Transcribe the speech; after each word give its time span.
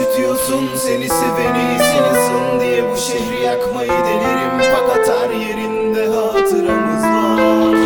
üşütüyorsun 0.00 0.68
Seni 0.76 1.08
seveni 1.08 1.76
ısın 2.12 2.60
diye 2.60 2.84
bu 2.92 2.96
şehri 2.96 3.44
yakmayı 3.44 3.90
denerim. 3.90 4.72
Fakat 4.74 5.08
her 5.08 5.30
yerinde 5.30 6.06
hatıramız 6.06 7.02
var. 7.02 7.80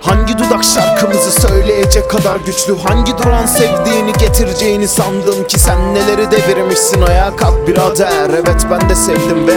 Hangi 0.00 0.38
dudak 0.38 0.64
şarkımızı 0.64 1.40
söyleyecek 1.40 2.10
kadar 2.10 2.36
güçlü? 2.46 2.78
Hangi 2.78 3.18
duran 3.18 3.46
sevdiğini 3.46 4.12
getireceğini 4.12 4.88
sandım 4.88 5.46
ki? 5.46 5.58
Sen 5.58 5.94
neleri 5.94 6.30
devirmişsin 6.30 7.02
ayağa 7.02 7.36
kalk 7.36 7.68
birader. 7.68 8.30
Evet 8.30 8.66
ben 8.70 8.88
de 8.88 8.94
sevdim 8.94 9.46
ve 9.46 9.54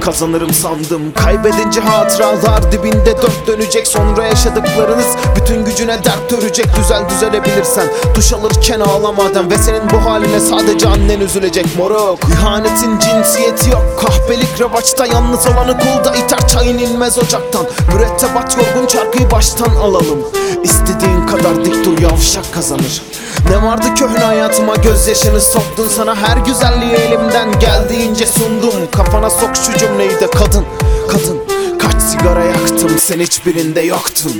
kazanırım 0.00 0.52
sandım. 0.52 1.12
Kaybedince 1.12 1.80
hatıralar 1.80 2.72
dibinde 2.72 3.16
dört 3.22 3.46
dönecek. 3.46 3.86
Sonra 3.86 4.24
yaşadıklarınız 4.24 5.16
bütün 5.36 5.65
gücüne 5.76 6.04
dert 6.04 6.32
örecek 6.32 6.66
Düzel 6.76 7.08
düzelebilirsen. 7.08 7.88
Duş 8.14 8.32
alırken 8.32 8.80
ağlamadan 8.80 9.50
Ve 9.50 9.58
senin 9.58 9.90
bu 9.90 10.10
haline 10.10 10.40
sadece 10.40 10.88
annen 10.88 11.20
üzülecek 11.20 11.66
moruk. 11.78 12.18
İhanetin 12.32 12.98
cinsiyeti 12.98 13.70
yok 13.70 13.84
kahpelik 14.00 14.60
revaçta 14.60 15.06
Yalnız 15.06 15.46
olanı 15.46 15.78
kulda 15.78 16.16
iter 16.16 16.48
çayın 16.48 16.78
inmez 16.78 17.18
ocaktan. 17.18 17.66
Mürettebat 17.94 18.56
yorgun 18.56 18.86
çarkıyı 18.86 19.30
baştan 19.30 19.70
alalım. 19.70 20.18
İstediğin 20.62 21.26
kadar 21.26 21.64
dik 21.64 21.84
dur 21.84 21.98
yavşak 21.98 22.54
kazanır. 22.54 23.02
Ne 23.50 23.66
vardı 23.66 23.86
köhne 23.98 24.24
hayatıma 24.24 24.74
gözyaşını 24.74 25.40
soktun 25.40 25.88
Sana. 25.88 26.16
Her 26.16 26.36
güzelliği 26.36 26.92
elimden 26.92 27.58
geldiğince 27.58 28.26
sundum. 28.26 28.90
Kafana 28.92 29.30
sok 29.30 29.50
şu 29.56 29.78
cümleyi 29.78 30.10
de 30.10 30.30
kadın 30.30 30.64
kadın. 31.08 31.40
Kaç 31.78 32.02
sigara 32.02 32.44
yaktım 32.44 32.98
sen 32.98 33.20
hiçbirinde 33.20 33.80
yoktun 33.80 34.32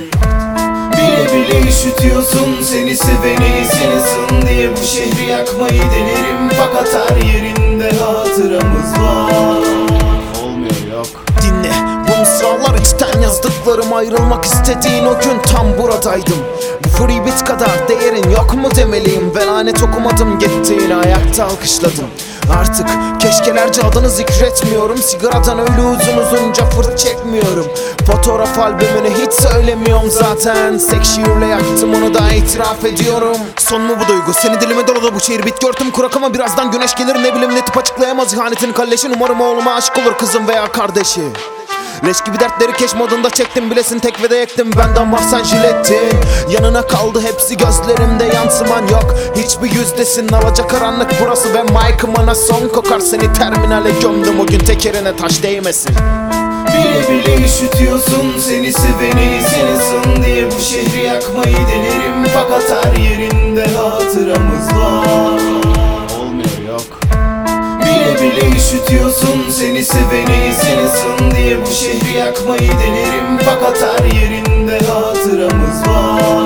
Bile 0.97 1.25
bile 1.33 1.69
üşütüyorsun 1.69 2.61
seni 2.61 2.95
seveni 2.97 3.65
sensin 3.65 4.47
diye 4.47 4.71
bu 4.71 4.83
şehri 4.83 5.29
yakmayı 5.29 5.81
denerim. 5.81 6.49
Fakat 6.57 6.95
her 6.95 7.15
yerinde 7.33 7.91
hatıramız 7.91 8.91
var 8.99 9.76
yazdıklarım 13.67 13.93
Ayrılmak 13.93 14.45
istediğin 14.45 15.05
o 15.05 15.19
gün 15.19 15.41
tam 15.53 15.77
buradaydım. 15.77 16.37
Bu 16.83 16.89
free 16.89 17.25
beat 17.25 17.45
kadar 17.45 17.87
değerin 17.87 18.29
yok 18.29 18.53
mu 18.53 18.69
demeliyim? 18.75 19.35
Ve 19.35 19.45
lanet 19.45 19.83
okumadım 19.83 20.39
gittiğini 20.39 20.95
ayakta 20.95 21.45
alkışladım. 21.45 22.07
Artık 22.59 22.87
keşkelerce 23.19 23.81
adını 23.81 24.09
zikretmiyorum. 24.09 24.97
Sigaradan 24.97 25.59
öyle 25.59 25.81
uzun 25.81 26.17
uzunca 26.17 26.65
fırt 26.65 26.97
çekmiyorum. 26.97 27.67
Fotoğraf 28.07 28.59
albümünü 28.59 29.09
hiç 29.09 29.33
söylemiyorum 29.33 30.11
zaten. 30.11 30.77
Sek 30.77 31.05
şiirle 31.05 31.45
yaktım 31.45 31.93
onu 31.93 32.13
da 32.13 32.29
itiraf 32.29 32.85
ediyorum. 32.85 33.37
Son 33.57 33.81
mu 33.81 33.93
bu 34.03 34.07
duygu? 34.07 34.33
Seni 34.33 34.61
dilime 34.61 34.87
doladı 34.87 35.15
bu 35.15 35.19
şiir. 35.19 35.45
Bit 35.45 35.61
gördüm 35.61 35.91
kurak 35.91 36.17
ama 36.17 36.33
birazdan 36.33 36.71
güneş 36.71 36.95
gelir. 36.95 37.15
Ne 37.15 37.35
bileyim 37.35 37.55
ne 37.55 37.65
tip 37.65 37.77
açıklayamaz. 37.77 38.33
İhanetin 38.33 38.73
kalleşin 38.73 39.13
Umarım 39.15 39.41
oğluma 39.41 39.73
aşık 39.73 39.97
olur 39.97 40.17
kızım 40.17 40.47
veya 40.47 40.71
kardeşi 40.71 41.21
Leş 42.05 42.21
gibi 42.21 42.39
dertleri 42.39 42.73
keş 42.73 42.95
modunda 42.95 43.29
çektim 43.29 43.71
bilesin 43.71 43.99
tek 43.99 44.23
ve 44.23 44.29
de 44.29 44.35
yektim 44.35 44.71
Benden 44.77 45.13
var 45.13 45.21
sen 45.31 45.43
jilettin 45.43 46.19
Yanına 46.49 46.87
kaldı 46.87 47.21
hepsi 47.21 47.57
gözlerimde 47.57 48.25
yansıman 48.35 48.87
yok. 48.87 49.15
Hiçbir 49.35 49.79
yüzdesin 49.79 50.27
alacak 50.27 50.69
karanlık 50.69 51.11
burası 51.21 51.53
Ve 51.53 51.63
mic'ımına 51.63 52.35
son 52.35 52.67
kokar. 52.67 52.99
Seni 52.99 53.33
terminale 53.33 53.89
gömdüm 54.01 54.39
O 54.39 54.45
gün 54.45 54.59
tekerine 54.59 55.15
taş 55.15 55.43
değmesin. 55.43 55.95
Bile 56.67 57.09
bile 57.09 57.45
üşütüyorsun 57.45 58.39
seni 58.39 58.73
seveni 58.73 59.41
sensin 59.41 60.23
diye. 60.23 60.51
Bu 60.51 60.61
şehri 60.61 61.05
yakmayı 61.05 61.57
denerim 61.57 62.27
Fakat 62.33 62.85
her 62.85 62.97
yerinde 62.97 63.67
hatıramız 63.67 64.67
var. 64.67 65.41
Olmuyor 66.19 66.67
yok. 66.67 66.99
Bile 67.81 68.21
bile 68.21 68.57
üşütüyorsun 68.57 69.49
seni 69.51 69.85
seveni 69.85 70.53
sensin 70.61 71.16
bu 71.65 71.71
şehri 71.71 72.17
yakmayı 72.17 72.71
denerim. 72.71 73.37
Fakat 73.45 73.83
her 73.83 74.05
yerinde 74.05 74.79
hatıramız 74.79 75.87
var 75.87 76.36